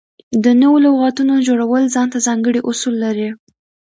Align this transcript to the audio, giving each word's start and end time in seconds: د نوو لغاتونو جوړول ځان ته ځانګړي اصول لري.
د 0.43 0.45
نوو 0.61 0.77
لغاتونو 0.85 1.43
جوړول 1.47 1.83
ځان 1.93 2.07
ته 2.13 2.19
ځانګړي 2.27 2.59
اصول 2.69 2.95
لري. 3.05 3.29